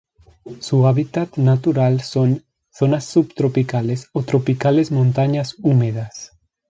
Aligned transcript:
Su 0.61 0.87
hábitat 0.87 1.35
natural 1.37 2.01
son: 2.01 2.43
zonas 2.71 3.05
subtropicales 3.05 4.07
o 4.13 4.23
tropicales 4.23 4.89
montañas 4.89 5.53
húmedas. 5.59 6.31